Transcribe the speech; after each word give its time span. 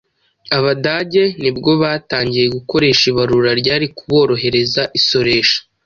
Abadage 0.57 1.23
nibwo 1.41 1.71
batangiye 1.81 2.47
gukoresha 2.55 3.03
ibarura 3.11 3.51
ryari 3.61 3.87
kuborohereza 3.97 4.81
isoresha. 4.99 5.57